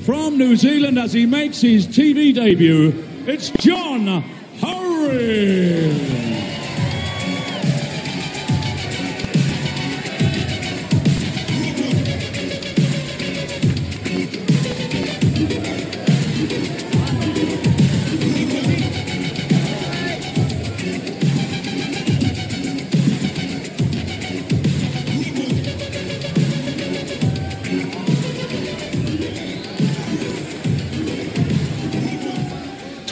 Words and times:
From 0.00 0.36
New 0.36 0.56
Zealand 0.56 0.98
as 0.98 1.12
he 1.12 1.26
makes 1.26 1.60
his 1.60 1.86
TV 1.86 2.34
debut, 2.34 3.04
it's 3.26 3.50
John 3.50 4.24
Hurring. 4.60 6.31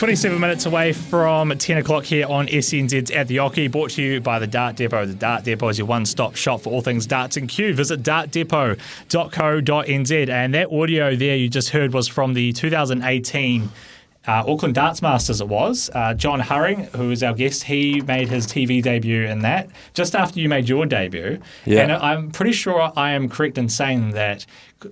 27 0.00 0.40
minutes 0.40 0.64
away 0.64 0.94
from 0.94 1.50
10 1.50 1.76
o'clock 1.76 2.04
here 2.04 2.26
on 2.26 2.46
SENZ's 2.46 3.10
At 3.10 3.28
the 3.28 3.36
Oche, 3.36 3.70
brought 3.70 3.90
to 3.90 4.02
you 4.02 4.18
by 4.18 4.38
the 4.38 4.46
Dart 4.46 4.76
Depot. 4.76 5.04
The 5.04 5.12
Dart 5.12 5.44
Depot 5.44 5.68
is 5.68 5.76
your 5.76 5.86
one 5.86 6.06
stop 6.06 6.36
shop 6.36 6.62
for 6.62 6.72
all 6.72 6.80
things 6.80 7.04
darts 7.04 7.36
and 7.36 7.46
cue. 7.46 7.74
Visit 7.74 8.02
dartdepot.co.nz. 8.02 10.28
And 10.30 10.54
that 10.54 10.72
audio 10.72 11.14
there 11.14 11.36
you 11.36 11.50
just 11.50 11.68
heard 11.68 11.92
was 11.92 12.08
from 12.08 12.32
the 12.32 12.54
2018 12.54 13.68
uh, 14.26 14.44
Auckland 14.46 14.74
Darts 14.74 15.02
Masters, 15.02 15.40
it 15.40 15.48
was. 15.48 15.90
Uh, 15.94 16.14
John 16.14 16.40
Hurring, 16.40 16.84
who 16.94 17.10
is 17.10 17.22
our 17.22 17.34
guest, 17.34 17.64
he 17.64 18.00
made 18.02 18.28
his 18.28 18.46
TV 18.46 18.82
debut 18.82 19.24
in 19.24 19.40
that 19.40 19.70
just 19.94 20.14
after 20.14 20.40
you 20.40 20.48
made 20.48 20.68
your 20.68 20.86
debut. 20.86 21.40
Yeah. 21.64 21.82
And 21.82 21.92
I'm 21.92 22.30
pretty 22.30 22.52
sure 22.52 22.92
I 22.96 23.12
am 23.12 23.28
correct 23.28 23.56
in 23.56 23.68
saying 23.68 24.10
that 24.10 24.44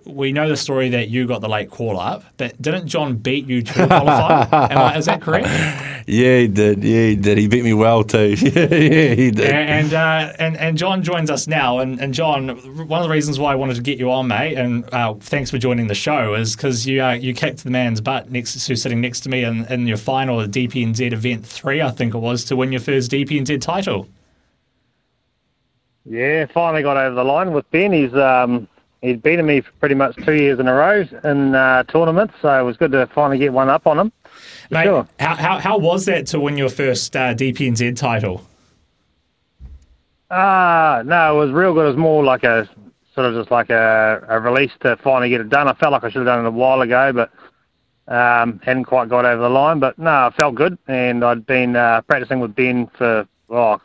we 0.05 0.33
know 0.33 0.49
the 0.49 0.57
story 0.57 0.91
that 0.91 1.09
you 1.09 1.27
got 1.27 1.41
the 1.41 1.49
late 1.49 1.71
call 1.71 1.99
up, 1.99 2.25
but 2.37 2.61
didn't 2.61 2.89
John 2.89 3.17
beat 3.17 3.47
you 3.47 3.63
to 3.63 3.87
qualify? 3.87 4.49
Am 4.71 4.79
I, 4.79 4.97
is 4.97 5.07
that 5.07 5.21
correct? 5.21 5.49
Yeah, 6.07 6.39
he 6.39 6.49
did. 6.49 6.83
Yeah, 6.83 7.07
he 7.07 7.17
did. 7.17 7.39
He 7.39 7.49
beat 7.49 7.65
me 7.65 7.75
well 7.75 8.05
too. 8.05 8.35
yeah, 8.39 9.15
he 9.15 9.31
did. 9.31 9.41
And 9.41 9.93
uh, 9.93 10.33
and 10.39 10.57
and 10.57 10.79
John 10.79 11.03
joins 11.03 11.31
us 11.31 11.47
now. 11.47 11.79
And, 11.79 12.01
and 12.01 12.15
John, 12.15 12.49
one 12.89 13.01
of 13.01 13.09
the 13.09 13.13
reasons 13.13 13.39
why 13.39 13.53
I 13.53 13.55
wanted 13.55 13.77
to 13.77 13.83
get 13.83 13.99
you 13.99 14.11
on, 14.11 14.29
mate, 14.29 14.57
and 14.57 14.89
uh, 14.93 15.15
thanks 15.15 15.51
for 15.51 15.59
joining 15.59 15.87
the 15.87 15.95
show, 15.95 16.35
is 16.35 16.57
because 16.57 16.87
you 16.87 17.03
uh, 17.03 17.13
you 17.13 17.35
kicked 17.35 17.65
the 17.65 17.71
man's 17.71 18.01
butt 18.01 18.31
next 18.31 18.67
who's 18.67 18.83
sitting 18.83 19.01
next 19.01 19.21
to 19.21 19.29
me 19.29 19.45
in, 19.45 19.67
in 19.67 19.87
your 19.87 19.97
final 19.97 20.41
at 20.41 20.51
DPNZ 20.51 21.13
event 21.13 21.47
three, 21.47 21.83
I 21.83 21.91
think 21.91 22.15
it 22.15 22.19
was, 22.19 22.45
to 22.45 22.57
win 22.57 22.73
your 22.73 22.81
first 22.81 23.11
DPNZ 23.11 23.61
title. 23.61 24.09
Yeah, 26.05 26.47
finally 26.47 26.83
got 26.83 26.97
over 26.97 27.15
the 27.15 27.25
line 27.25 27.53
with 27.53 27.71
Ben. 27.71 27.93
He's 27.93 28.15
um, 28.15 28.67
he'd 29.03 29.23
beaten 29.23 29.47
me 29.47 29.61
for 29.61 29.71
pretty 29.81 29.95
much 29.95 30.17
two 30.25 30.35
years 30.35 30.59
in 30.59 30.69
a 30.69 30.75
row 30.75 31.07
in 31.25 31.55
uh, 31.55 31.85
tournaments, 31.85 32.35
so 32.43 32.61
it 32.61 32.65
was 32.65 32.77
good 32.77 32.93
to 32.93 33.07
finally 33.15 33.39
get 33.39 33.53
one 33.53 33.69
up 33.69 33.87
on 33.87 33.99
him. 33.99 34.13
Mate, 34.71 34.85
sure. 34.85 35.09
how, 35.19 35.35
how, 35.35 35.59
how 35.59 35.79
was 35.79 36.05
that 36.07 36.27
to 36.29 36.41
win 36.41 36.57
your 36.57 36.69
first 36.69 37.15
uh, 37.17 37.35
DPNZ 37.35 37.97
title? 37.97 38.43
Ah, 40.31 41.03
no, 41.05 41.37
it 41.41 41.47
was 41.47 41.55
real 41.55 41.73
good. 41.73 41.85
It 41.85 41.89
was 41.89 41.97
more 41.97 42.23
like 42.23 42.45
a 42.45 42.69
sort 43.15 43.27
of 43.27 43.35
just 43.35 43.51
like 43.51 43.71
a, 43.71 44.25
a 44.29 44.39
release 44.39 44.73
to 44.81 44.97
finally 44.99 45.31
get 45.31 45.41
it 45.41 45.49
done. 45.49 45.69
I 45.69 45.75
felt 45.75 45.93
like 45.93 46.05
I 46.05 46.11
should 46.11 46.19
have 46.19 46.27
done 46.27 46.45
it 46.45 46.49
a 46.49 46.51
while 46.51 46.83
ago, 46.83 47.13
but 47.13 47.31
um, 48.13 48.61
hadn't 48.63 48.85
quite 48.85 49.09
got 49.09 49.25
over 49.25 49.43
the 49.43 49.49
line. 49.49 49.81
But 49.81 49.99
no, 49.99 50.27
it 50.27 50.35
felt 50.35 50.55
good, 50.55 50.77
and 50.87 51.25
I'd 51.25 51.47
been 51.47 51.77
uh, 51.77 52.03
practicing 52.03 52.41
with 52.41 52.55
Ben 52.55 52.89
for 52.97 53.27
oh, 53.49 53.81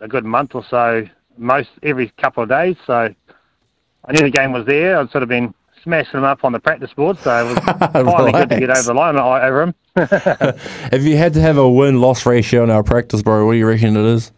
a 0.00 0.08
good 0.08 0.24
month 0.24 0.54
or 0.54 0.64
so, 0.64 1.06
most 1.36 1.70
every 1.82 2.10
couple 2.18 2.42
of 2.42 2.48
days. 2.48 2.76
So 2.86 3.14
I 4.04 4.12
knew 4.12 4.22
the 4.22 4.30
game 4.30 4.52
was 4.52 4.66
there. 4.66 4.98
I'd 4.98 5.10
sort 5.10 5.22
of 5.22 5.28
been 5.28 5.54
smashing 5.82 6.12
them 6.12 6.24
up 6.24 6.44
on 6.44 6.52
the 6.52 6.60
practice 6.60 6.92
board, 6.92 7.18
so 7.18 7.46
it 7.46 7.54
was 7.54 7.58
finally 7.92 8.32
good 8.32 8.50
to 8.50 8.60
get 8.60 8.70
over 8.70 8.82
the 8.82 8.94
line 8.94 9.16
over 9.16 9.62
him. 9.62 9.74
If 9.96 11.02
you 11.04 11.16
had 11.16 11.34
to 11.34 11.40
have 11.40 11.58
a 11.58 11.68
win 11.68 12.00
loss 12.00 12.26
ratio 12.26 12.64
in 12.64 12.70
our 12.70 12.82
practice, 12.82 13.22
bro, 13.22 13.46
what 13.46 13.52
do 13.52 13.58
you 13.58 13.66
reckon 13.66 13.96
it 13.96 14.04
is? 14.04 14.32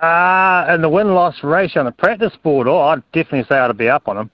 Uh, 0.00 0.64
and 0.68 0.82
the 0.84 0.88
win 0.88 1.14
loss 1.14 1.42
ratio 1.42 1.80
on 1.80 1.86
the 1.86 1.92
practice 1.92 2.36
board, 2.42 2.68
oh, 2.68 2.80
I'd 2.80 3.02
definitely 3.12 3.44
say 3.48 3.56
I'd 3.58 3.76
be 3.76 3.88
up 3.88 4.08
on 4.08 4.16
him. 4.16 4.30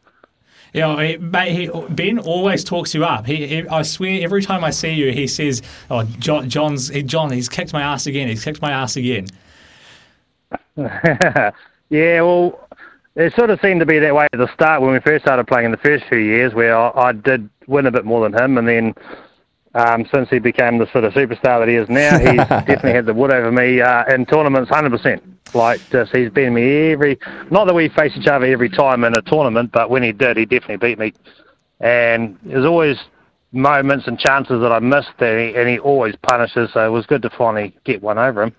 You 0.75 0.81
know, 0.81 0.99
he, 0.99 1.17
mate, 1.17 1.53
he, 1.53 1.71
Ben 1.91 2.19
always 2.19 2.65
talks 2.65 2.94
you 2.94 3.05
up. 3.05 3.27
He, 3.27 3.47
he, 3.47 3.69
I 3.69 3.83
swear, 3.83 4.23
every 4.23 4.43
time 4.43 4.65
I 4.65 4.71
see 4.71 4.91
you, 4.91 5.12
he 5.12 5.28
says, 5.28 5.62
"Oh, 5.89 6.03
John, 6.19 6.50
John's, 6.50 6.89
he, 6.89 7.05
John, 7.05 7.31
he's 7.31 7.49
kicked 7.49 7.73
my 7.73 7.81
ass 7.81 8.06
again. 8.06 8.27
He's 8.27 8.44
kicked 8.44 8.61
my 8.61 8.73
ass 8.73 8.97
again." 8.97 9.28
yeah, 10.77 11.53
well, 12.23 12.64
it 13.17 13.35
sort 13.35 13.51
of 13.51 13.61
seemed 13.61 13.81
to 13.81 13.87
be 13.87 13.99
that 13.99 14.15
way 14.15 14.27
at 14.33 14.39
the 14.39 14.53
start 14.55 14.83
when 14.83 14.93
we 14.93 15.01
first 15.01 15.25
started 15.25 15.47
playing 15.47 15.67
in 15.67 15.71
the 15.71 15.79
first 15.79 16.05
few 16.09 16.19
years, 16.19 16.53
where 16.53 16.77
I, 16.77 17.09
I 17.09 17.13
did 17.13 17.49
win 17.67 17.87
a 17.87 17.91
bit 17.91 18.05
more 18.05 18.29
than 18.29 18.39
him, 18.39 18.59
and 18.59 18.67
then 18.67 18.95
um, 19.75 20.07
since 20.13 20.29
he 20.31 20.39
became 20.39 20.79
the 20.79 20.91
sort 20.93 21.05
of 21.05 21.13
superstar 21.13 21.61
that 21.61 21.69
he 21.69 21.77
is 21.77 21.89
now, 21.89 22.19
he's 22.19 22.37
definitely 22.67 22.93
had 22.93 23.07
the 23.07 23.15
wood 23.15 23.33
over 23.33 23.53
me 23.53 23.81
uh, 23.81 24.05
in 24.13 24.27
tournaments, 24.27 24.71
hundred 24.71 24.91
percent. 24.91 25.23
Like 25.53 25.81
just 25.91 26.15
he's 26.15 26.31
beaten 26.31 26.55
me 26.55 26.93
every. 26.93 27.19
Not 27.51 27.67
that 27.67 27.75
we 27.75 27.89
face 27.89 28.13
each 28.17 28.27
other 28.27 28.47
every 28.47 28.69
time 28.69 29.05
in 29.05 29.17
a 29.17 29.23
tournament, 29.23 29.71
but 29.73 29.91
when 29.91 30.03
he 30.03 30.13
did, 30.13 30.37
he 30.37 30.47
definitely 30.47 30.89
beat 30.89 30.99
me. 30.99 31.13
And 31.81 32.39
there's 32.43 32.65
always 32.65 32.99
moments 33.53 34.09
and 34.09 34.19
chances 34.19 34.61
that 34.61 34.73
I 34.73 34.81
missed, 34.81 35.13
and 35.21 35.41
he, 35.41 35.57
and 35.57 35.69
he 35.69 35.79
always 35.79 36.17
punishes. 36.23 36.71
So 36.73 36.85
it 36.85 36.91
was 36.91 37.07
good 37.07 37.23
to 37.23 37.31
finally 37.31 37.77
get 37.85 38.03
one 38.03 38.19
over 38.19 38.43
him. 38.43 38.55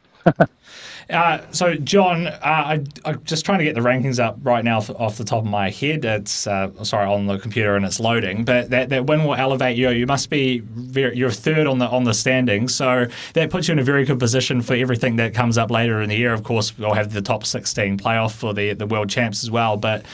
Uh, 1.09 1.39
so, 1.51 1.75
John, 1.75 2.27
uh, 2.27 2.39
I, 2.43 2.83
I'm 3.05 3.23
just 3.25 3.45
trying 3.45 3.59
to 3.59 3.63
get 3.63 3.75
the 3.75 3.81
rankings 3.81 4.19
up 4.19 4.37
right 4.41 4.63
now 4.63 4.79
off, 4.79 5.17
the 5.17 5.23
top 5.23 5.43
of 5.43 5.49
my 5.49 5.69
head. 5.69 6.03
It's 6.03 6.47
uh, 6.47 6.71
sorry 6.83 7.05
on 7.05 7.27
the 7.27 7.37
computer 7.37 7.75
and 7.75 7.85
it's 7.85 7.99
loading, 7.99 8.43
but 8.43 8.69
that, 8.71 8.89
that 8.89 9.05
win 9.05 9.23
will 9.23 9.35
elevate 9.35 9.77
you. 9.77 9.89
You 9.91 10.07
must 10.07 10.29
be 10.29 10.59
very, 10.59 11.15
you're 11.15 11.29
third 11.29 11.67
on 11.67 11.77
the 11.77 11.87
on 11.87 12.03
the 12.05 12.13
standings, 12.13 12.73
so 12.73 13.05
that 13.33 13.49
puts 13.51 13.67
you 13.67 13.73
in 13.73 13.79
a 13.79 13.83
very 13.83 14.03
good 14.03 14.19
position 14.19 14.61
for 14.61 14.73
everything 14.73 15.15
that 15.17 15.33
comes 15.33 15.57
up 15.57 15.69
later 15.69 16.01
in 16.01 16.09
the 16.09 16.17
year. 16.17 16.33
Of 16.33 16.43
course, 16.43 16.77
we'll 16.77 16.93
have 16.93 17.13
the 17.13 17.21
top 17.21 17.45
16 17.45 17.97
playoff 17.97 18.33
for 18.33 18.53
the 18.53 18.73
the 18.73 18.87
world 18.87 19.09
champs 19.09 19.43
as 19.43 19.51
well, 19.51 19.77
but. 19.77 20.05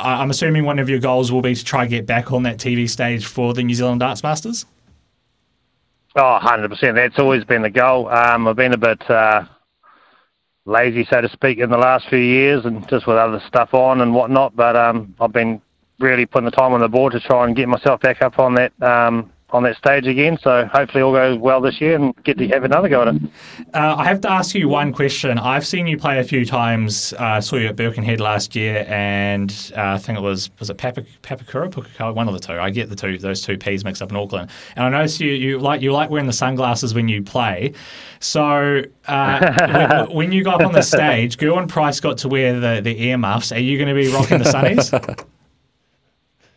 I'm 0.00 0.30
assuming 0.30 0.64
one 0.64 0.80
of 0.80 0.88
your 0.88 0.98
goals 0.98 1.30
will 1.30 1.42
be 1.42 1.54
to 1.54 1.64
try 1.64 1.82
and 1.82 1.90
get 1.90 2.06
back 2.06 2.32
on 2.32 2.42
that 2.42 2.56
TV 2.58 2.90
stage 2.90 3.24
for 3.24 3.54
the 3.54 3.62
New 3.62 3.74
Zealand 3.74 4.00
Darts 4.00 4.24
Masters. 4.24 4.66
Oh, 6.14 6.38
100%. 6.42 6.94
That's 6.94 7.18
always 7.18 7.44
been 7.44 7.62
the 7.62 7.70
goal. 7.70 8.08
Um, 8.08 8.46
I've 8.46 8.56
been 8.56 8.74
a 8.74 8.78
bit 8.78 9.00
uh, 9.10 9.44
lazy, 10.66 11.06
so 11.10 11.20
to 11.22 11.28
speak, 11.30 11.58
in 11.58 11.70
the 11.70 11.78
last 11.78 12.08
few 12.08 12.18
years 12.18 12.66
and 12.66 12.86
just 12.88 13.06
with 13.06 13.16
other 13.16 13.40
stuff 13.46 13.72
on 13.72 14.02
and 14.02 14.14
whatnot. 14.14 14.54
But 14.54 14.76
um, 14.76 15.14
I've 15.20 15.32
been 15.32 15.62
really 15.98 16.26
putting 16.26 16.44
the 16.44 16.50
time 16.50 16.72
on 16.72 16.80
the 16.80 16.88
board 16.88 17.12
to 17.14 17.20
try 17.20 17.46
and 17.46 17.56
get 17.56 17.68
myself 17.68 18.00
back 18.00 18.20
up 18.20 18.38
on 18.38 18.54
that 18.54 18.72
um, 18.82 19.32
on 19.52 19.62
that 19.64 19.76
stage 19.76 20.06
again. 20.06 20.38
So 20.42 20.66
hopefully 20.66 21.02
all 21.02 21.12
goes 21.12 21.38
well 21.38 21.60
this 21.60 21.80
year 21.80 21.94
and 21.94 22.14
get 22.24 22.38
to 22.38 22.48
have 22.48 22.64
another 22.64 22.88
go 22.88 23.02
at 23.02 23.08
it. 23.14 23.22
Uh, 23.74 23.96
I 23.98 24.04
have 24.04 24.20
to 24.22 24.30
ask 24.30 24.54
you 24.54 24.68
one 24.68 24.92
question. 24.92 25.38
I've 25.38 25.66
seen 25.66 25.86
you 25.86 25.96
play 25.96 26.18
a 26.18 26.24
few 26.24 26.44
times. 26.44 27.12
Uh, 27.14 27.24
I 27.24 27.40
saw 27.40 27.56
you 27.56 27.68
at 27.68 27.76
Birkenhead 27.76 28.20
last 28.20 28.56
year, 28.56 28.86
and 28.88 29.72
uh, 29.76 29.82
I 29.82 29.98
think 29.98 30.18
it 30.18 30.22
was 30.22 30.50
was 30.58 30.70
it 30.70 30.78
Papa, 30.78 31.02
Papakura, 31.22 31.70
Pukakura, 31.70 32.14
one 32.14 32.28
of 32.28 32.34
the 32.34 32.40
two. 32.40 32.54
I 32.54 32.70
get 32.70 32.88
the 32.88 32.96
two 32.96 33.18
those 33.18 33.42
two 33.42 33.58
P's 33.58 33.84
mixed 33.84 34.02
up 34.02 34.10
in 34.10 34.16
Auckland. 34.16 34.50
And 34.76 34.84
I 34.84 34.88
noticed 34.88 35.20
you, 35.20 35.32
you 35.32 35.58
like 35.58 35.82
you 35.82 35.92
like 35.92 36.10
wearing 36.10 36.26
the 36.26 36.32
sunglasses 36.32 36.94
when 36.94 37.08
you 37.08 37.22
play. 37.22 37.72
So 38.20 38.82
uh, 39.06 40.06
when, 40.06 40.16
when 40.16 40.32
you 40.32 40.44
got 40.44 40.60
up 40.60 40.66
on 40.66 40.72
the 40.72 40.82
stage, 40.82 41.36
Gerwyn 41.36 41.68
Price 41.68 42.00
got 42.00 42.18
to 42.18 42.28
wear 42.28 42.58
the, 42.58 42.80
the 42.82 43.02
earmuffs. 43.02 43.52
Are 43.52 43.58
you 43.58 43.76
going 43.76 43.88
to 43.88 43.94
be 43.94 44.12
rocking 44.12 44.38
the 44.38 44.44
sunnies? 44.44 45.26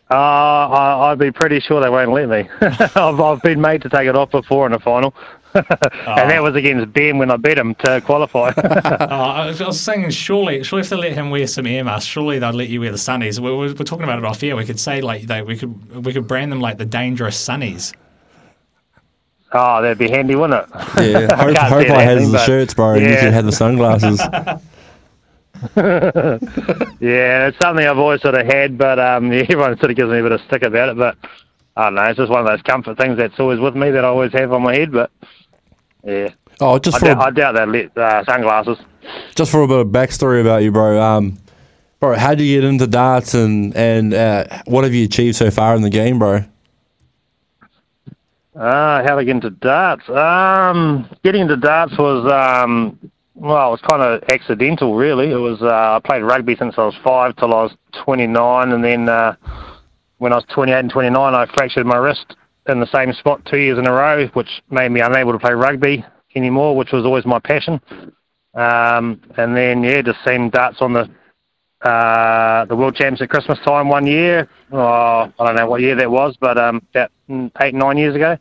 Uh, 0.09 0.13
I, 0.13 1.11
I'd 1.11 1.19
be 1.19 1.31
pretty 1.31 1.59
sure 1.59 1.81
they 1.81 1.89
won't 1.89 2.11
let 2.11 2.29
me. 2.29 2.47
I've, 2.61 3.19
I've 3.19 3.41
been 3.41 3.59
made 3.59 3.81
to 3.81 3.89
take 3.89 4.07
it 4.07 4.15
off 4.15 4.29
before 4.29 4.67
in 4.67 4.73
a 4.73 4.79
final. 4.79 5.15
and 5.55 6.29
that 6.29 6.43
was 6.43 6.53
against 6.55 6.91
Ben 6.93 7.17
when 7.17 7.31
I 7.31 7.37
beat 7.37 7.57
him 7.57 7.73
to 7.75 8.01
qualify. 8.01 8.49
Uh, 8.49 9.07
I 9.09 9.47
was 9.47 9.61
I 9.61 9.67
was 9.67 9.79
saying, 9.79 10.09
surely, 10.11 10.63
surely 10.63 10.81
if 10.81 10.89
they 10.89 10.95
let 10.95 11.13
him 11.13 11.31
wear 11.31 11.47
some 11.47 11.65
earmuffs, 11.65 12.05
surely 12.05 12.39
they'd 12.39 12.53
let 12.53 12.69
you 12.69 12.81
wear 12.81 12.91
the 12.91 12.97
sunnies. 12.97 13.39
We're, 13.39 13.55
we're, 13.55 13.69
we're 13.69 13.85
talking 13.85 14.03
about 14.03 14.19
it 14.19 14.25
off 14.25 14.41
here. 14.41 14.55
We 14.55 14.65
could 14.65 14.79
say 14.79 15.01
like 15.01 15.23
they, 15.23 15.41
we 15.41 15.57
could 15.57 16.05
we 16.05 16.13
could 16.13 16.27
brand 16.27 16.51
them 16.51 16.59
like 16.59 16.77
the 16.77 16.85
dangerous 16.85 17.41
sunnies. 17.41 17.93
oh, 19.53 19.81
that'd 19.81 19.97
be 19.97 20.09
handy, 20.09 20.35
wouldn't 20.35 20.61
it? 20.61 20.69
Yeah, 21.01 21.35
hope, 21.35 21.55
can't 21.55 21.69
hope 21.69 21.89
I 21.89 22.03
had 22.03 22.19
the 22.19 22.45
shirts, 22.45 22.73
bro, 22.73 22.95
and 22.95 23.01
you 23.01 23.09
yeah. 23.11 23.21
can 23.21 23.33
have 23.33 23.45
the 23.45 23.53
sunglasses. 23.53 24.21
Yeah, 26.99 27.47
it's 27.47 27.57
something 27.61 27.85
I've 27.85 27.97
always 27.97 28.21
sort 28.21 28.35
of 28.35 28.45
had, 28.45 28.77
but 28.77 28.99
um, 28.99 29.31
yeah, 29.31 29.39
everyone 29.49 29.77
sort 29.79 29.91
of 29.91 29.97
gives 29.97 30.09
me 30.09 30.19
a 30.19 30.23
bit 30.23 30.31
of 30.31 30.41
stick 30.41 30.63
about 30.63 30.89
it. 30.89 30.97
But 30.97 31.17
I 31.75 31.85
don't 31.85 31.95
know. 31.95 32.03
It's 32.03 32.17
just 32.17 32.31
one 32.31 32.41
of 32.41 32.47
those 32.47 32.61
comfort 32.61 32.97
things 32.97 33.17
that's 33.17 33.39
always 33.39 33.59
with 33.59 33.75
me 33.75 33.91
that 33.91 34.03
I 34.05 34.07
always 34.07 34.31
have 34.33 34.51
on 34.53 34.63
my 34.63 34.73
head. 34.75 34.91
But 34.91 35.11
yeah, 36.03 36.29
Oh, 36.61 36.79
just 36.79 36.97
I, 36.97 36.99
for 36.99 37.05
doubt, 37.05 37.21
I 37.21 37.31
doubt 37.31 37.51
they'd 37.55 37.89
let 37.95 37.97
uh, 37.97 38.23
sunglasses. 38.25 38.77
just 39.35 39.51
for 39.51 39.61
a 39.63 39.67
bit 39.67 39.79
of 39.79 39.87
backstory 39.87 40.41
about 40.41 40.63
you, 40.63 40.71
bro. 40.71 41.01
Um, 41.01 41.37
bro, 41.99 42.13
how 42.15 42.33
did 42.35 42.43
you 42.45 42.61
get 42.61 42.67
into 42.67 42.87
darts 42.87 43.33
and 43.33 43.75
and 43.75 44.13
uh, 44.13 44.45
what 44.65 44.83
have 44.85 44.93
you 44.93 45.05
achieved 45.05 45.35
so 45.35 45.51
far 45.51 45.75
in 45.75 45.81
the 45.81 45.89
game, 45.89 46.17
bro? 46.19 46.43
Uh, 48.55 49.03
how 49.05 49.15
to 49.17 49.25
get 49.25 49.31
into 49.35 49.49
darts? 49.49 50.07
Um, 50.09 51.09
getting 51.23 51.41
into 51.41 51.57
darts 51.57 51.97
was 51.97 52.25
um, 52.31 52.97
well, 53.35 53.67
it 53.67 53.71
was 53.71 53.81
kind 53.81 54.01
of 54.01 54.23
accidental, 54.29 54.95
really. 54.95 55.31
It 55.31 55.35
was 55.35 55.61
uh, 55.61 55.67
I 55.67 55.99
played 56.03 56.23
rugby 56.23 56.55
since 56.55 56.75
I 56.77 56.85
was 56.85 56.95
five 57.03 57.35
till 57.35 57.53
I 57.53 57.63
was 57.63 57.75
29, 58.03 58.71
and 58.71 58.83
then 58.83 59.09
uh, 59.09 59.35
when 60.17 60.31
I 60.31 60.37
was 60.37 60.45
28 60.53 60.79
and 60.79 60.89
29, 60.89 61.35
I 61.35 61.45
fractured 61.53 61.85
my 61.85 61.97
wrist 61.97 62.35
in 62.67 62.79
the 62.79 62.87
same 62.87 63.13
spot 63.13 63.45
two 63.45 63.59
years 63.59 63.77
in 63.77 63.87
a 63.87 63.91
row, 63.91 64.27
which 64.33 64.47
made 64.71 64.89
me 64.89 65.01
unable 65.01 65.33
to 65.33 65.39
play 65.39 65.53
rugby 65.53 66.05
anymore, 66.35 66.75
which 66.75 66.91
was 66.93 67.05
always 67.05 67.25
my 67.25 67.39
passion. 67.39 67.81
Um, 68.53 69.21
and 69.37 69.55
then 69.55 69.83
yeah, 69.83 70.01
just 70.01 70.23
seen 70.25 70.49
darts 70.49 70.77
on 70.79 70.93
the 70.93 71.09
uh, 71.87 72.65
the 72.65 72.75
World 72.75 72.95
Champs 72.95 73.21
at 73.21 73.29
Christmas 73.29 73.59
time 73.65 73.89
one 73.89 74.07
year. 74.07 74.49
Oh, 74.71 75.31
I 75.37 75.45
don't 75.45 75.55
know 75.55 75.67
what 75.67 75.81
year 75.81 75.95
that 75.95 76.09
was, 76.09 76.35
but 76.39 76.57
um, 76.57 76.81
about 76.93 77.11
eight, 77.61 77.75
nine 77.75 77.97
years 77.97 78.15
ago. 78.15 78.37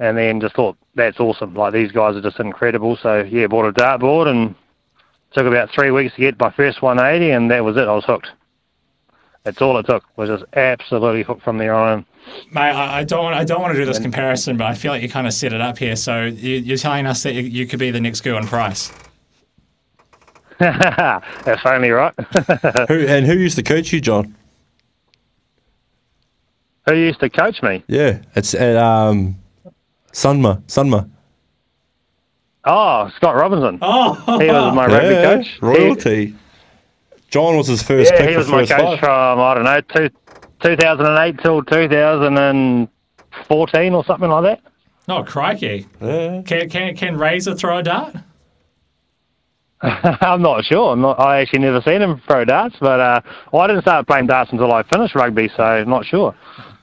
And 0.00 0.16
then 0.16 0.40
just 0.40 0.54
thought, 0.54 0.76
that's 0.94 1.18
awesome. 1.18 1.54
Like, 1.54 1.72
these 1.72 1.90
guys 1.90 2.14
are 2.14 2.20
just 2.20 2.38
incredible. 2.38 2.96
So, 2.96 3.22
yeah, 3.22 3.48
bought 3.48 3.66
a 3.66 3.72
dartboard 3.72 4.28
and 4.28 4.54
took 5.32 5.46
about 5.46 5.70
three 5.70 5.90
weeks 5.90 6.14
to 6.14 6.20
get 6.20 6.38
my 6.38 6.50
first 6.50 6.82
180, 6.82 7.30
and 7.32 7.50
that 7.50 7.64
was 7.64 7.76
it. 7.76 7.88
I 7.88 7.94
was 7.94 8.04
hooked. 8.04 8.30
That's 9.44 9.62
all 9.62 9.78
it 9.78 9.86
took, 9.86 10.04
was 10.16 10.28
just 10.28 10.44
absolutely 10.54 11.22
hooked 11.22 11.42
from 11.42 11.58
there 11.58 11.74
on. 11.74 12.04
Mate, 12.52 12.60
I, 12.60 12.98
I 12.98 13.04
don't 13.04 13.24
want 13.24 13.36
I 13.36 13.44
don't 13.44 13.62
want 13.62 13.72
to 13.72 13.78
do 13.78 13.86
this 13.86 13.98
comparison, 13.98 14.58
but 14.58 14.66
I 14.66 14.74
feel 14.74 14.92
like 14.92 15.00
you 15.00 15.08
kind 15.08 15.26
of 15.26 15.32
set 15.32 15.52
it 15.52 15.60
up 15.60 15.78
here. 15.78 15.96
So 15.96 16.24
you, 16.24 16.56
you're 16.56 16.76
telling 16.76 17.06
us 17.06 17.22
that 17.22 17.32
you, 17.32 17.42
you 17.42 17.66
could 17.66 17.78
be 17.78 17.90
the 17.90 18.00
next 18.00 18.22
Gerwyn 18.22 18.46
Price. 18.46 18.92
that's 20.58 21.64
only 21.64 21.90
right. 21.90 22.12
Who 22.88 23.06
and 23.06 23.24
who 23.24 23.34
used 23.34 23.56
to 23.56 23.62
coach 23.62 23.92
you, 23.92 24.00
John? 24.00 24.34
Who 26.86 26.94
used 26.94 27.20
to 27.20 27.30
coach 27.30 27.62
me? 27.62 27.84
Yeah, 27.86 28.20
it's 28.34 28.54
at 28.54 28.76
um, 28.76 29.36
Sumner, 30.12 30.62
Sumner. 30.66 31.08
Oh, 32.64 33.08
Scott 33.16 33.36
Robertson. 33.36 33.78
Oh, 33.82 34.14
He 34.40 34.48
was 34.48 34.74
my 34.74 34.86
rugby 34.86 35.14
yeah, 35.14 35.34
coach. 35.36 35.48
He- 35.48 35.58
royalty. 35.66 36.34
John 37.30 37.56
was 37.56 37.66
his 37.68 37.82
first 37.82 38.10
Yeah, 38.12 38.18
pick 38.20 38.28
he 38.30 38.34
for 38.34 38.38
was 38.40 38.48
my 38.48 38.66
coach 38.66 38.70
five. 38.70 38.98
from 39.00 39.38
I 39.40 39.54
don't 39.54 39.64
know 39.64 39.80
two, 39.82 40.08
2008 40.62 41.38
till 41.42 41.62
2014 41.62 43.94
or 43.94 44.04
something 44.04 44.30
like 44.30 44.42
that. 44.44 44.60
oh, 45.08 45.22
crikey! 45.24 45.86
Yeah. 46.00 46.40
Can, 46.42 46.68
can 46.70 46.96
can 46.96 47.16
Razor 47.18 47.54
throw 47.54 47.78
a 47.78 47.82
dart? 47.82 48.16
I'm 49.82 50.40
not 50.42 50.64
sure. 50.64 50.92
I'm 50.92 51.00
not, 51.02 51.20
I 51.20 51.40
actually 51.42 51.60
never 51.60 51.80
seen 51.82 52.00
him 52.02 52.20
throw 52.26 52.44
darts, 52.46 52.74
but 52.80 52.98
uh, 52.98 53.20
well, 53.52 53.62
I 53.62 53.66
didn't 53.68 53.82
start 53.82 54.06
playing 54.06 54.26
darts 54.26 54.50
until 54.50 54.72
I 54.72 54.82
finished 54.84 55.14
rugby, 55.14 55.48
so 55.56 55.62
I'm 55.62 55.88
not 55.88 56.04
sure. 56.06 56.34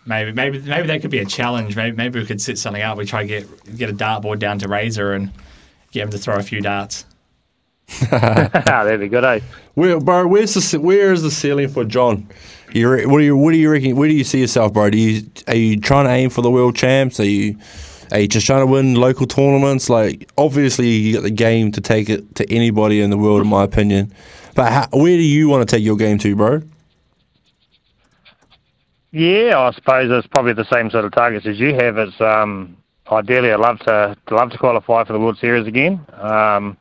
Maybe 0.05 0.31
maybe 0.31 0.59
maybe 0.59 0.87
that 0.87 1.01
could 1.01 1.11
be 1.11 1.19
a 1.19 1.25
challenge. 1.25 1.75
Maybe 1.75 1.95
maybe 1.95 2.19
we 2.19 2.25
could 2.25 2.41
set 2.41 2.57
something 2.57 2.81
up. 2.81 2.97
We 2.97 3.05
try 3.05 3.23
to 3.23 3.27
get 3.27 3.75
get 3.77 3.89
a 3.89 3.93
dartboard 3.93 4.39
down 4.39 4.59
to 4.59 4.67
Razor 4.67 5.13
and 5.13 5.31
get 5.91 6.03
him 6.03 6.09
to 6.11 6.17
throw 6.17 6.35
a 6.35 6.43
few 6.43 6.61
darts. 6.61 7.05
That'd 8.09 8.99
be 8.99 9.07
good, 9.07 9.23
eh? 9.23 9.39
Where, 9.75 9.99
bro, 9.99 10.27
where's 10.27 10.53
the 10.53 10.79
where 10.79 11.11
is 11.11 11.21
the 11.21 11.31
ceiling 11.31 11.69
for 11.69 11.83
John? 11.85 12.27
You 12.71 12.89
what 13.09 13.19
do 13.19 13.23
you 13.23 13.37
what 13.37 13.51
do 13.51 13.57
you 13.57 13.69
reckon? 13.71 13.95
Where 13.95 14.07
do 14.07 14.13
you 14.13 14.23
see 14.23 14.41
yourself, 14.41 14.73
bro? 14.73 14.89
Do 14.89 14.97
you 14.97 15.27
are 15.47 15.55
you 15.55 15.79
trying 15.79 16.05
to 16.05 16.11
aim 16.11 16.29
for 16.29 16.41
the 16.41 16.51
world 16.51 16.75
champs? 16.75 17.19
Are 17.19 17.25
you 17.25 17.57
are 18.11 18.19
you 18.19 18.27
just 18.27 18.45
trying 18.45 18.61
to 18.61 18.67
win 18.67 18.95
local 18.95 19.25
tournaments? 19.25 19.89
Like 19.89 20.29
obviously 20.37 20.89
you 20.89 21.13
got 21.13 21.23
the 21.23 21.31
game 21.31 21.71
to 21.71 21.81
take 21.81 22.09
it 22.09 22.35
to 22.35 22.51
anybody 22.53 23.01
in 23.01 23.09
the 23.09 23.17
world, 23.17 23.41
in 23.41 23.47
my 23.47 23.63
opinion. 23.63 24.13
But 24.55 24.71
how, 24.71 24.87
where 24.93 25.17
do 25.17 25.23
you 25.23 25.49
want 25.49 25.67
to 25.67 25.75
take 25.75 25.83
your 25.83 25.97
game 25.97 26.17
to, 26.19 26.35
bro? 26.35 26.61
Yeah, 29.15 29.57
I 29.59 29.71
suppose 29.71 30.11
it's 30.11 30.27
probably 30.27 30.51
the 30.51 30.67
same 30.69 30.89
sort 30.89 31.05
of 31.05 31.13
targets 31.13 31.45
as 31.45 31.57
you 31.57 31.73
have. 31.73 31.97
It's 31.97 32.19
um, 32.19 32.75
ideally 33.09 33.49
I'd 33.49 33.61
love 33.61 33.79
to 33.85 34.17
love 34.29 34.49
to 34.49 34.57
qualify 34.57 35.05
for 35.05 35.13
the 35.13 35.19
World 35.21 35.37
Series 35.37 35.65
again. 35.67 36.05
Um, 36.21 36.75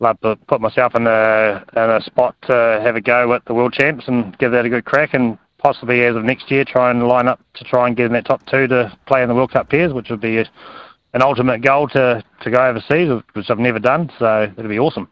love 0.00 0.18
to 0.22 0.34
put 0.48 0.60
myself 0.60 0.96
in 0.96 1.06
a 1.06 1.64
in 1.76 1.88
a 1.88 2.00
spot 2.04 2.34
to 2.48 2.80
have 2.82 2.96
a 2.96 3.00
go 3.00 3.32
at 3.32 3.44
the 3.44 3.54
World 3.54 3.74
Champs 3.74 4.08
and 4.08 4.36
give 4.38 4.50
that 4.50 4.66
a 4.66 4.68
good 4.68 4.84
crack, 4.84 5.14
and 5.14 5.38
possibly 5.58 6.02
as 6.02 6.16
of 6.16 6.24
next 6.24 6.50
year 6.50 6.64
try 6.64 6.90
and 6.90 7.06
line 7.06 7.28
up 7.28 7.38
to 7.54 7.62
try 7.62 7.86
and 7.86 7.96
get 7.96 8.06
in 8.06 8.12
that 8.14 8.26
top 8.26 8.44
two 8.46 8.66
to 8.66 8.92
play 9.06 9.22
in 9.22 9.28
the 9.28 9.34
World 9.36 9.52
Cup 9.52 9.70
pairs, 9.70 9.92
which 9.92 10.10
would 10.10 10.20
be 10.20 10.38
an 10.38 11.22
ultimate 11.22 11.62
goal 11.62 11.86
to 11.90 12.24
to 12.40 12.50
go 12.50 12.58
overseas, 12.60 13.22
which 13.34 13.50
I've 13.50 13.60
never 13.60 13.78
done. 13.78 14.10
So 14.18 14.50
that'd 14.56 14.68
be 14.68 14.80
awesome. 14.80 15.08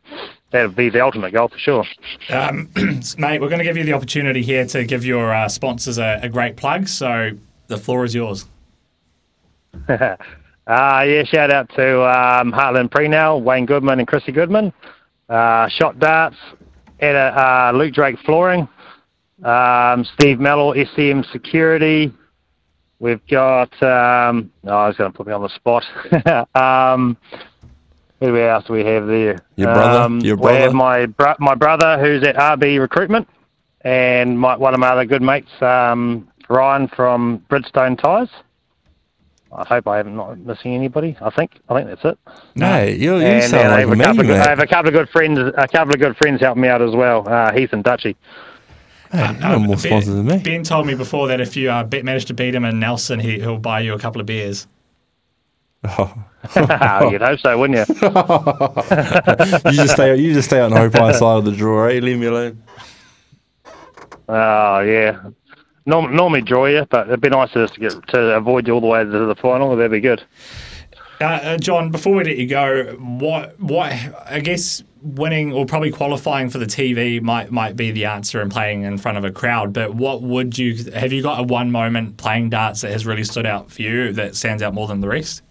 That'd 0.51 0.75
be 0.75 0.91
the 0.91 1.01
ultimate 1.01 1.33
goal 1.33 1.49
for 1.49 1.59
sure. 1.59 1.85
Um, 2.29 2.69
mate, 3.19 3.41
we're 3.41 3.49
going 3.49 3.59
to 3.59 3.65
give 3.65 3.77
you 3.77 3.85
the 3.85 3.93
opportunity 3.93 4.43
here 4.43 4.67
to 4.67 4.85
give 4.85 5.05
your 5.05 5.33
uh, 5.33 5.49
sponsors 5.49 5.99
a, 5.99 6.19
a 6.23 6.29
great 6.29 6.57
plug. 6.57 6.89
So 6.89 7.31
the 7.69 7.77
floor 7.77 8.05
is 8.05 8.15
yours. 8.15 8.47
Uh, 9.89 10.17
yeah, 10.69 11.25
shout 11.25 11.53
out 11.53 11.71
to 11.77 12.03
um, 12.03 12.53
Heartland 12.53 12.91
Prenell, 12.91 13.43
Wayne 13.43 13.65
Goodman 13.67 14.01
and 14.01 14.09
Chrissy 14.09 14.33
Goodman. 14.33 14.73
Uh, 15.29 15.69
Shot 15.69 16.01
Darts, 16.01 16.37
at 17.01 17.15
uh, 17.15 17.73
Luke 17.75 17.95
Drake 17.95 18.19
Flooring, 18.25 18.69
um, 19.45 20.05
Steve 20.15 20.41
Mello, 20.41 20.75
SCM 20.75 21.31
Security. 21.33 22.13
We've 22.99 23.25
got, 23.29 23.73
um, 23.83 24.53
oh, 24.65 24.71
I 24.71 24.89
was 24.89 24.97
going 24.97 25.11
to 25.11 25.17
put 25.17 25.27
me 25.27 25.33
on 25.33 25.43
the 25.43 25.49
spot. 25.49 25.85
um, 26.55 27.17
who 28.21 28.39
else 28.39 28.65
do 28.67 28.73
we 28.75 28.85
have 28.85 29.07
there? 29.07 29.39
Your 29.57 29.73
brother? 29.75 30.01
Um, 30.03 30.21
Your 30.21 30.37
We 30.37 30.53
have 30.53 30.73
my, 30.75 31.07
bro- 31.07 31.35
my 31.39 31.55
brother 31.55 31.99
who's 31.99 32.23
at 32.27 32.37
RB 32.37 32.79
Recruitment 32.79 33.29
and 33.83 34.39
my, 34.39 34.57
one 34.57 34.75
of 34.75 34.81
my 34.81 34.89
other 34.89 35.05
good 35.07 35.23
mates, 35.23 35.51
um, 35.63 36.29
Ryan 36.49 36.89
from 36.89 37.45
Bridgestone 37.49 37.99
Tyres. 38.01 38.29
I 39.53 39.65
hope 39.65 39.89
I 39.89 39.99
am 39.99 40.15
not 40.15 40.39
missing 40.39 40.75
anybody. 40.75 41.17
I 41.21 41.31
think 41.31 41.59
I 41.69 41.75
think 41.75 41.89
that's 41.89 42.05
it. 42.05 42.19
No, 42.55 42.85
you, 42.85 43.17
you 43.17 43.23
And 43.23 43.43
sound 43.43 43.53
then 43.65 43.67
I 43.67 43.71
like 43.71 43.81
have, 43.81 43.91
a 43.91 43.97
me, 43.97 44.05
couple 44.05 44.21
of 44.21 44.27
good, 44.29 44.37
I 44.41 44.49
have 44.49 44.59
a 44.61 44.67
couple 44.67 44.89
of 44.89 44.95
good 44.95 45.09
friends. 45.09 45.39
A 45.41 45.67
couple 45.67 45.93
of 45.93 45.99
good 45.99 46.17
friends 46.19 46.41
help 46.41 46.57
me 46.57 46.69
out 46.69 46.81
as 46.81 46.95
well. 46.95 47.29
Uh, 47.29 47.53
Heath 47.53 47.71
and 47.73 47.83
Dutchy. 47.83 48.17
Hey, 49.11 49.33
you 49.35 49.41
know 49.41 49.59
more 49.59 49.75
Ben- 49.75 49.79
sponsors 49.79 50.15
than 50.15 50.25
me. 50.27 50.39
Ben 50.39 50.63
told 50.63 50.87
me 50.87 50.95
before 50.95 51.27
that 51.29 51.41
if 51.41 51.57
you 51.57 51.69
uh, 51.69 51.85
manage 51.91 52.27
to 52.27 52.35
beat 52.35 52.55
him 52.55 52.65
in 52.65 52.79
Nelson, 52.79 53.19
he, 53.19 53.41
he'll 53.41 53.59
buy 53.59 53.81
you 53.81 53.93
a 53.93 53.99
couple 53.99 54.21
of 54.21 54.27
beers. 54.27 54.69
You'd 56.57 57.23
hope 57.23 57.41
so, 57.41 57.59
wouldn't 57.59 57.89
you? 57.89 57.95
you 59.71 59.77
just 59.77 59.95
stay 59.95 60.15
you 60.17 60.35
just 60.35 60.49
stay 60.49 60.61
on 60.61 60.71
the 60.71 60.77
Hopi 60.77 60.99
side 61.15 61.39
of 61.39 61.45
the 61.47 61.53
draw, 61.53 61.87
eh? 61.87 62.01
Leave 62.01 62.19
me 62.19 62.27
alone. 62.27 62.63
Oh 64.29 64.81
yeah. 64.81 65.21
Norm, 65.87 66.15
normally 66.15 66.43
draw 66.43 66.67
you, 66.67 66.87
but 66.91 67.09
it'd 67.09 67.23
be 67.23 67.31
nice 67.31 67.51
just 67.53 67.75
to 67.75 67.81
get 67.81 68.09
to 68.09 68.37
avoid 68.37 68.67
you 68.67 68.75
all 68.75 68.81
the 68.83 68.87
way 68.87 69.03
to 69.03 69.11
the 69.11 69.35
final. 69.35 69.75
That'd 69.75 69.91
be 69.91 70.01
good. 70.01 70.23
Uh, 71.21 71.25
uh, 71.25 71.57
John, 71.57 71.91
before 71.91 72.15
we 72.15 72.25
let 72.25 72.37
you 72.37 72.47
go, 72.47 72.97
what 72.99 73.59
what 73.59 73.93
I 74.27 74.41
guess 74.41 74.83
winning 75.03 75.53
or 75.53 75.65
probably 75.65 75.91
qualifying 75.91 76.51
for 76.51 76.59
the 76.59 76.67
TV 76.67 77.23
might 77.23 77.51
might 77.51 77.77
be 77.77 77.91
the 77.91 78.05
answer 78.05 78.41
and 78.41 78.51
playing 78.51 78.83
in 78.83 78.99
front 78.99 79.19
of 79.19 79.25
a 79.25 79.31
crowd. 79.31 79.73
But 79.73 79.95
what 79.95 80.23
would 80.23 80.59
you 80.59 80.91
have 80.93 81.13
you 81.13 81.23
got 81.23 81.41
a 81.41 81.43
one 81.43 81.71
moment 81.71 82.19
playing 82.19 82.51
darts 82.51 82.83
that 82.83 82.93
has 82.93 83.07
really 83.07 83.25
stood 83.25 83.47
out 83.47 83.71
for 83.71 83.83
you 83.83 84.13
that 84.13 84.37
stands 84.37 84.63
out 84.63 84.75
more 84.75 84.87
than 84.87 85.01
the 85.01 85.09
rest? 85.09 85.43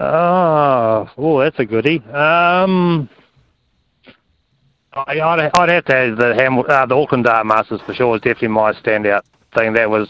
Oh, 0.00 1.10
oh, 1.16 1.40
that's 1.40 1.58
a 1.58 1.64
goodie. 1.64 2.02
Um, 2.12 3.08
I, 4.92 5.20
I'd, 5.20 5.50
I'd 5.54 5.68
have 5.68 5.84
to 5.86 5.94
have 5.94 6.16
the 6.16 6.34
Ham, 6.34 6.58
uh, 6.58 6.86
the 6.86 6.96
Auckland 6.96 7.24
Dart 7.24 7.46
Masters 7.46 7.80
for 7.84 7.94
sure. 7.94 8.08
Was 8.08 8.20
definitely 8.20 8.48
my 8.48 8.72
standout 8.72 9.22
thing. 9.56 9.72
That 9.72 9.90
was 9.90 10.08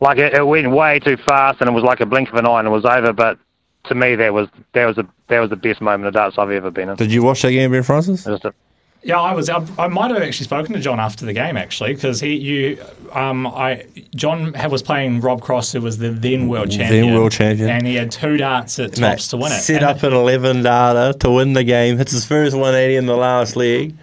like 0.00 0.18
it, 0.18 0.34
it 0.34 0.46
went 0.46 0.70
way 0.70 0.98
too 0.98 1.16
fast, 1.16 1.60
and 1.60 1.70
it 1.70 1.72
was 1.72 1.84
like 1.84 2.00
a 2.00 2.06
blink 2.06 2.28
of 2.30 2.34
an 2.34 2.46
eye, 2.46 2.58
and 2.58 2.66
it 2.66 2.72
was 2.72 2.84
over. 2.84 3.12
But 3.12 3.38
to 3.84 3.94
me, 3.94 4.16
that 4.16 4.34
was 4.34 4.48
that 4.72 4.86
was 4.86 4.98
a 4.98 5.06
that 5.28 5.38
was 5.38 5.50
the 5.50 5.56
best 5.56 5.80
moment 5.80 6.08
of 6.08 6.14
darts 6.14 6.36
I've 6.38 6.50
ever 6.50 6.70
been 6.70 6.88
in. 6.88 6.96
Did 6.96 7.12
you 7.12 7.22
watch 7.22 7.42
that 7.42 7.52
game, 7.52 7.70
Ben 7.70 7.84
Francis? 7.84 8.24
Just 8.24 8.44
a, 8.44 8.52
Yeah, 9.04 9.20
I 9.20 9.34
was. 9.34 9.48
I, 9.50 9.64
I 9.78 9.88
might 9.88 10.12
have 10.12 10.22
actually 10.22 10.44
spoken 10.44 10.74
to 10.74 10.80
John 10.80 11.00
after 11.00 11.26
the 11.26 11.32
game 11.32 11.56
actually 11.56 11.94
because 11.94 12.20
he, 12.20 12.34
you, 12.36 12.84
um, 13.12 13.48
I, 13.48 13.84
John 14.14 14.52
was 14.70 14.82
playing 14.82 15.20
Rob 15.20 15.40
Cross, 15.40 15.72
who 15.72 15.80
was 15.80 15.98
the 15.98 16.10
then 16.10 16.46
world 16.48 16.70
champion, 16.70 17.06
then 17.06 17.14
world 17.14 17.32
champion. 17.32 17.68
and 17.68 17.86
he 17.86 17.96
had 17.96 18.12
two 18.12 18.36
darts 18.36 18.78
at 18.78 18.92
Mate, 18.98 19.10
tops 19.10 19.28
to 19.28 19.36
win 19.36 19.50
it. 19.50 19.60
Set 19.60 19.82
And 19.82 19.86
up 19.86 20.04
at 20.04 20.12
11 20.12 20.62
darter 20.62 21.18
to 21.18 21.30
win 21.32 21.52
the 21.54 21.64
game. 21.64 21.98
Hits 21.98 22.12
his 22.12 22.24
first 22.24 22.54
180 22.54 22.96
in 22.96 23.06
the 23.06 23.16
last 23.16 23.56
leg. 23.56 23.94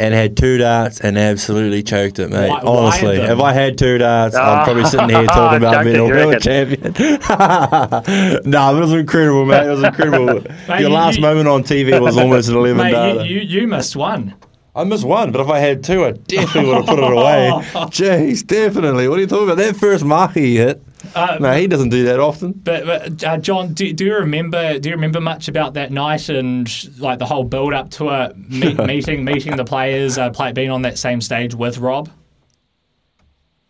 And 0.00 0.14
had 0.14 0.36
two 0.36 0.58
darts 0.58 1.00
and 1.00 1.18
absolutely 1.18 1.82
choked 1.82 2.20
it, 2.20 2.30
mate. 2.30 2.48
Why- 2.50 2.60
Honestly, 2.60 3.18
why 3.18 3.32
if 3.32 3.40
I 3.40 3.52
had 3.52 3.76
two 3.76 3.98
darts, 3.98 4.36
I'm 4.36 4.60
Ah. 4.60 4.64
probably 4.64 4.84
sitting 4.84 5.08
here 5.08 5.26
talking 5.26 5.56
about 5.64 5.84
being 5.84 5.96
a 5.96 6.04
world 6.04 6.40
champion. 6.40 6.92
nah, 8.50 8.76
it 8.76 8.80
was 8.80 8.92
incredible, 8.92 9.44
mate. 9.44 9.66
It 9.66 9.70
was 9.70 9.82
incredible. 9.82 10.34
Mate, 10.68 10.68
Your 10.68 10.78
you- 10.80 10.88
last 10.90 11.16
you- 11.16 11.22
moment 11.22 11.48
on 11.48 11.62
TV 11.64 12.00
was 12.00 12.16
almost 12.16 12.48
an 12.48 12.56
11 12.56 12.76
Mate, 12.76 12.90
darter. 12.92 13.24
you, 13.24 13.40
you, 13.40 13.60
you 13.62 13.66
missed 13.66 13.96
one. 13.96 14.34
I 14.76 14.84
missed 14.84 15.04
one, 15.04 15.32
but 15.32 15.40
if 15.40 15.48
I 15.48 15.58
had 15.58 15.82
two, 15.82 16.04
I 16.04 16.12
definitely 16.12 16.70
would 16.70 16.76
have 16.76 16.86
put 16.86 16.98
it 17.00 17.12
away. 17.12 17.50
Jeez, 17.90 18.46
definitely. 18.46 19.08
What 19.08 19.18
are 19.18 19.22
you 19.22 19.26
talking 19.26 19.44
about? 19.50 19.56
That 19.56 19.76
first 19.76 20.04
marker 20.04 20.38
he 20.38 20.56
hit. 20.58 20.80
Uh, 21.14 21.38
no, 21.40 21.52
he 21.52 21.66
doesn't 21.66 21.90
do 21.90 22.04
that 22.04 22.20
often. 22.20 22.52
But, 22.52 22.84
but 22.84 23.24
uh, 23.24 23.38
John, 23.38 23.72
do, 23.72 23.92
do 23.92 24.04
you 24.04 24.14
remember? 24.16 24.78
Do 24.78 24.88
you 24.88 24.94
remember 24.94 25.20
much 25.20 25.48
about 25.48 25.74
that 25.74 25.90
night 25.90 26.28
and 26.28 26.68
like 26.98 27.18
the 27.18 27.26
whole 27.26 27.44
build 27.44 27.72
up 27.72 27.90
to 27.92 28.08
it, 28.08 28.36
meet, 28.36 28.78
meeting 28.86 29.24
meeting 29.24 29.56
the 29.56 29.64
players, 29.64 30.18
uh, 30.18 30.30
play, 30.30 30.52
being 30.52 30.70
on 30.70 30.82
that 30.82 30.98
same 30.98 31.20
stage 31.20 31.54
with 31.54 31.78
Rob? 31.78 32.10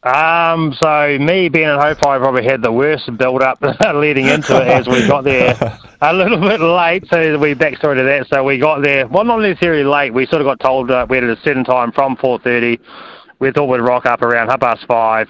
Um, 0.04 0.74
so 0.80 1.18
me 1.18 1.48
being 1.48 1.66
at 1.66 1.80
Hope, 1.80 2.06
I 2.06 2.18
probably 2.18 2.44
had 2.44 2.62
the 2.62 2.70
worst 2.70 3.14
build 3.18 3.42
up 3.42 3.58
leading 3.94 4.26
into 4.26 4.56
it 4.56 4.68
as 4.68 4.86
we 4.86 5.06
got 5.08 5.24
there 5.24 5.56
a 6.00 6.14
little 6.14 6.38
bit 6.38 6.60
late. 6.60 7.04
So 7.10 7.36
we 7.36 7.54
backstory 7.54 7.96
to 7.96 8.04
that. 8.04 8.26
So 8.28 8.44
we 8.44 8.58
got 8.58 8.82
there, 8.82 9.08
well, 9.08 9.24
not 9.24 9.40
necessarily 9.40 9.84
late. 9.84 10.14
We 10.14 10.26
sort 10.26 10.40
of 10.40 10.46
got 10.46 10.60
told 10.60 10.90
uh, 10.90 11.04
we 11.08 11.16
had 11.16 11.24
a 11.24 11.36
certain 11.42 11.64
time 11.64 11.90
from 11.92 12.16
4:30. 12.16 12.78
We 13.40 13.52
thought 13.52 13.66
we'd 13.66 13.80
rock 13.80 14.06
up 14.06 14.22
around 14.22 14.48
half 14.48 14.60
past 14.60 14.86
five, 14.86 15.28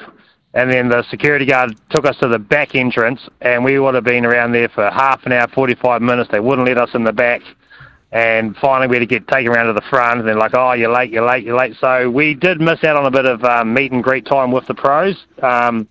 and 0.55 0.71
then 0.73 0.88
the 0.88 1.02
security 1.11 1.45
guard 1.45 1.76
took 1.90 2.05
us 2.07 2.17
to 2.19 2.28
the 2.28 2.38
back 2.38 2.75
entrance, 2.75 3.21
and 3.40 3.64
we 3.64 3.78
would 3.78 3.95
have 3.95 4.05
been 4.05 4.25
around 4.25 4.52
there 4.52 4.69
for 4.69 4.90
half 4.90 5.25
an 5.26 5.33
hour, 5.33 5.47
45 5.49 6.02
minutes. 6.02 6.31
They 6.31 6.40
wouldn't 6.40 6.67
let 6.67 6.78
us 6.78 6.90
in 6.95 7.05
the 7.05 7.12
back. 7.12 7.43
And 8.11 8.57
finally, 8.57 8.87
we 8.88 8.97
had 8.97 9.00
to 9.00 9.07
get 9.07 9.28
taken 9.28 9.52
around 9.52 9.67
to 9.67 9.75
the 9.75 9.83
front, 9.90 10.21
and 10.21 10.26
they're 10.26 10.35
like, 10.35 10.55
"Oh, 10.55 10.73
you're 10.73 10.90
late, 10.90 11.11
you're 11.11 11.26
late, 11.28 11.45
you're 11.45 11.59
late." 11.59 11.76
So 11.78 12.09
we 12.09 12.33
did 12.33 12.59
miss 12.59 12.83
out 12.83 12.97
on 12.97 13.05
a 13.05 13.11
bit 13.11 13.26
of 13.26 13.45
um, 13.45 13.75
meet 13.75 13.93
and 13.93 14.02
greet 14.02 14.25
time 14.25 14.50
with 14.50 14.64
the 14.67 14.75
pros, 14.75 15.26
um, 15.43 15.87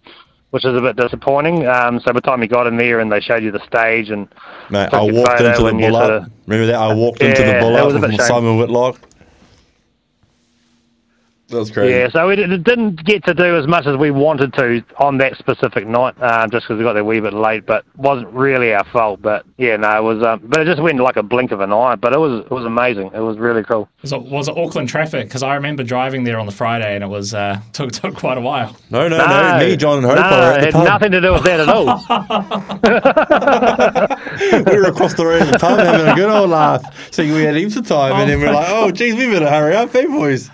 which 0.49 0.65
is 0.65 0.75
a 0.75 0.81
bit 0.81 0.95
disappointing. 0.95 1.67
Um, 1.67 1.99
so 1.99 2.05
by 2.07 2.13
the 2.13 2.21
time 2.21 2.41
you 2.41 2.47
got 2.47 2.65
in 2.65 2.75
there 2.75 2.99
and 3.01 3.11
they 3.11 3.19
showed 3.19 3.43
you 3.43 3.51
the 3.51 3.63
stage 3.67 4.09
and 4.09 4.27
Mate, 4.71 4.89
I 4.91 5.01
walked 5.03 5.41
into 5.41 5.61
the 5.61 5.71
bull 5.73 5.91
sort 5.91 5.93
up. 6.11 6.23
of- 6.23 6.31
Remember 6.47 6.65
that? 6.71 6.75
I 6.81 6.91
walked 6.95 7.21
into 7.21 7.43
the 7.43 7.47
Yeah, 7.49 7.59
bull 7.59 7.73
that 7.73 7.81
up 7.81 7.85
was 7.93 7.95
a 8.03 8.07
with. 8.07 8.21
Simon 8.21 8.57
Whitlock. 8.57 8.99
That 11.49 11.59
was 11.59 11.71
crazy. 11.71 11.93
Yeah, 11.93 12.09
so 12.09 12.27
we 12.27 12.35
did- 12.35 12.65
didn't 12.65 13.05
get 13.05 13.23
to 13.23 13.33
do 13.33 13.55
as 13.55 13.67
much 13.67 13.85
as 13.85 13.95
we 13.95 14.11
wanted 14.11 14.51
to 14.55 14.83
on 14.97 15.17
that 15.19 15.37
specific 15.37 15.87
night, 15.87 16.13
uh, 16.19 16.45
just 16.47 16.67
because 16.67 16.77
we 16.77 16.83
got 16.83 16.91
there 16.93 17.03
a 17.03 17.05
wee 17.05 17.21
bit 17.21 17.31
late. 17.33 17.65
But 17.65 17.85
wasn't 17.95 18.27
really 18.33 18.73
our 18.73 18.83
fault. 18.83 19.21
But 19.21 19.45
yeah, 19.57 19.77
no, 19.77 19.97
it 19.97 20.03
was. 20.03 20.21
Um, 20.23 20.41
but 20.43 20.59
it 20.59 20.65
just 20.65 20.81
went 20.81 20.99
like 20.99 21.15
a 21.15 21.23
blink 21.23 21.53
of 21.53 21.61
an 21.61 21.71
eye. 21.71 21.95
But 21.95 22.11
it 22.11 22.19
was 22.19 22.41
it 22.41 22.51
was 22.51 22.65
amazing. 22.65 23.11
It 23.13 23.21
was 23.21 23.37
really 23.37 23.63
cool. 23.63 23.87
Was 24.01 24.11
it, 24.11 24.21
was 24.23 24.49
it 24.49 24.57
Auckland 24.57 24.89
traffic? 24.89 25.27
Because 25.27 25.41
I 25.41 25.55
remember 25.55 25.83
driving 25.83 26.25
there 26.25 26.37
on 26.37 26.47
the 26.47 26.51
Friday 26.51 26.95
and 26.95 27.01
it 27.03 27.07
was 27.07 27.33
uh, 27.33 27.61
took 27.71 27.93
took 27.93 28.15
quite 28.17 28.37
a 28.37 28.41
while. 28.41 28.75
No, 28.89 29.07
no, 29.07 29.17
no, 29.17 29.57
Me, 29.59 29.77
John, 29.77 29.99
and 29.99 30.05
Hope 30.05 30.17
no, 30.17 30.21
are 30.21 30.51
at 30.51 30.63
it 30.63 30.65
had 30.65 30.73
pub. 30.73 30.83
nothing 30.85 31.11
to 31.13 31.21
do 31.21 31.31
with 31.31 31.43
that 31.43 31.61
at 31.61 31.69
all. 31.69 31.85
we 34.71 34.77
were 34.77 34.87
across 34.89 35.13
the 35.13 35.25
road 35.25 35.43
at 35.43 35.51
the 35.53 35.59
pub 35.59 35.79
having 35.79 36.07
a 36.07 36.15
good 36.15 36.29
old 36.29 36.49
laugh, 36.49 36.83
thinking 37.11 37.35
we 37.35 37.43
had 37.43 37.55
heaps 37.55 37.75
of 37.77 37.87
time, 37.87 38.11
and 38.13 38.29
then 38.29 38.39
we're 38.41 38.51
like, 38.53 38.67
"Oh, 38.69 38.91
geez, 38.91 39.15
we 39.15 39.27
better 39.27 39.49
hurry 39.49 39.75
up, 39.75 39.91
hey 39.93 40.07
boys." 40.07 40.49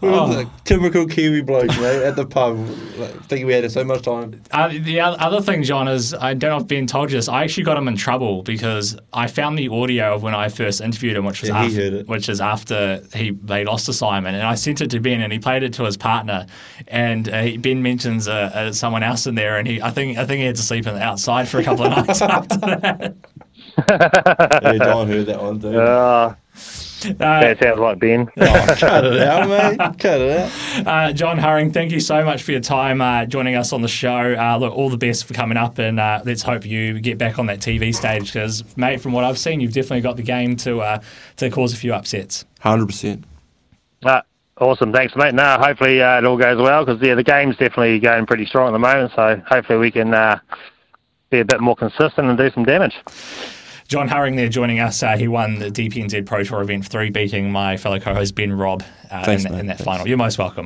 We 0.00 0.08
were 0.10 0.14
Oh. 0.14 0.28
the 0.28 0.48
typical 0.64 1.06
Kiwi 1.06 1.42
bloke, 1.42 1.68
mate, 1.80 2.02
at 2.02 2.16
the 2.16 2.24
pub, 2.26 2.58
like, 2.98 3.14
thinking 3.24 3.46
we 3.46 3.52
had 3.52 3.70
so 3.70 3.84
much 3.84 4.02
time. 4.02 4.40
Uh, 4.52 4.68
the 4.68 5.00
other 5.00 5.40
thing, 5.40 5.62
John, 5.62 5.88
is 5.88 6.14
I 6.14 6.34
don't 6.34 6.50
know 6.50 6.56
if 6.58 6.66
Ben 6.68 6.86
told 6.86 7.10
you 7.10 7.18
this. 7.18 7.28
I 7.28 7.42
actually 7.44 7.64
got 7.64 7.76
him 7.76 7.88
in 7.88 7.96
trouble 7.96 8.42
because 8.42 8.96
I 9.12 9.26
found 9.26 9.58
the 9.58 9.68
audio 9.68 10.14
of 10.14 10.22
when 10.22 10.34
I 10.34 10.48
first 10.48 10.80
interviewed 10.80 11.16
him, 11.16 11.24
which 11.24 11.40
was 11.40 11.50
Yeah, 11.50 11.60
he 11.62 11.66
after, 11.68 11.80
heard 11.82 11.92
it. 11.94 12.08
which 12.08 12.28
is 12.28 12.40
after 12.40 13.02
he 13.14 13.30
they 13.42 13.64
lost 13.64 13.86
to 13.86 13.92
Simon, 13.92 14.34
and 14.34 14.46
I 14.46 14.54
sent 14.54 14.80
it 14.80 14.90
to 14.90 15.00
Ben, 15.00 15.20
and 15.20 15.32
he 15.32 15.38
played 15.38 15.62
it 15.62 15.72
to 15.74 15.84
his 15.84 15.96
partner, 15.96 16.46
and 16.88 17.28
uh, 17.28 17.56
Ben 17.58 17.82
mentions 17.82 18.28
uh, 18.28 18.50
uh, 18.54 18.72
someone 18.72 19.02
else 19.02 19.26
in 19.26 19.34
there, 19.34 19.56
and 19.58 19.66
he 19.66 19.80
I 19.82 19.90
think 19.90 20.18
I 20.18 20.24
think 20.24 20.40
he 20.40 20.46
had 20.46 20.56
to 20.56 20.62
sleep 20.62 20.86
in 20.86 20.94
the 20.94 21.02
outside 21.02 21.48
for 21.48 21.58
a 21.58 21.64
couple 21.64 21.86
of 21.86 21.90
nights 22.06 22.22
after 22.22 22.56
that. 22.58 23.14
Yeah, 23.88 24.78
John 24.78 25.06
heard 25.08 25.26
that 25.26 25.40
one 25.42 25.60
too. 25.60 25.78
Uh, 25.78 26.34
Uh, 27.04 27.14
that 27.16 27.58
sounds 27.60 27.78
like 27.78 27.98
Ben. 27.98 28.28
Oh, 28.38 28.74
cut 28.78 29.04
it 29.04 29.20
out, 29.20 29.48
mate. 29.48 29.78
Cut 29.98 30.20
it 30.20 30.38
out. 30.38 30.86
Uh, 30.86 31.12
John 31.12 31.38
Hurring, 31.38 31.72
thank 31.72 31.92
you 31.92 32.00
so 32.00 32.24
much 32.24 32.42
for 32.42 32.52
your 32.52 32.60
time 32.60 33.00
uh, 33.00 33.26
joining 33.26 33.54
us 33.56 33.72
on 33.72 33.82
the 33.82 33.88
show. 33.88 34.34
Uh, 34.38 34.56
look, 34.58 34.74
all 34.74 34.88
the 34.88 34.96
best 34.96 35.24
for 35.26 35.34
coming 35.34 35.56
up, 35.58 35.78
and 35.78 36.00
uh, 36.00 36.22
let's 36.24 36.42
hope 36.42 36.64
you 36.64 36.98
get 37.00 37.18
back 37.18 37.38
on 37.38 37.46
that 37.46 37.60
TV 37.60 37.94
stage 37.94 38.32
because, 38.32 38.64
mate, 38.76 39.00
from 39.00 39.12
what 39.12 39.24
I've 39.24 39.38
seen, 39.38 39.60
you've 39.60 39.72
definitely 39.72 40.00
got 40.00 40.16
the 40.16 40.22
game 40.22 40.56
to 40.58 40.80
uh, 40.80 41.02
to 41.36 41.50
cause 41.50 41.72
a 41.72 41.76
few 41.76 41.92
upsets. 41.94 42.44
Hundred 42.60 42.86
percent. 42.86 43.24
Uh, 44.02 44.22
awesome, 44.58 44.92
thanks, 44.92 45.14
mate. 45.16 45.34
No, 45.34 45.56
hopefully 45.60 46.02
uh, 46.02 46.18
it 46.18 46.24
all 46.24 46.36
goes 46.36 46.60
well 46.60 46.84
because 46.84 47.00
yeah, 47.02 47.14
the 47.14 47.24
game's 47.24 47.56
definitely 47.56 47.98
going 48.00 48.26
pretty 48.26 48.46
strong 48.46 48.68
at 48.68 48.72
the 48.72 48.78
moment. 48.78 49.12
So 49.14 49.40
hopefully 49.46 49.78
we 49.78 49.90
can 49.90 50.14
uh, 50.14 50.38
be 51.30 51.40
a 51.40 51.44
bit 51.44 51.60
more 51.60 51.76
consistent 51.76 52.28
and 52.28 52.38
do 52.38 52.50
some 52.50 52.64
damage. 52.64 52.94
John 53.88 54.06
Hurring 54.06 54.36
there 54.36 54.50
joining 54.50 54.80
us. 54.80 55.02
Uh, 55.02 55.16
he 55.16 55.28
won 55.28 55.58
the 55.58 55.70
DPNZ 55.70 56.26
Pro 56.26 56.44
Tour 56.44 56.60
event 56.60 56.86
three, 56.86 57.08
beating 57.08 57.50
my 57.50 57.78
fellow 57.78 57.98
co-host 57.98 58.34
Ben 58.34 58.52
Robb 58.52 58.84
uh, 59.10 59.24
Thanks, 59.24 59.46
in, 59.46 59.54
in 59.54 59.66
that 59.66 59.78
Thanks. 59.78 59.84
final. 59.84 60.06
You're 60.06 60.18
most 60.18 60.36
welcome. 60.38 60.56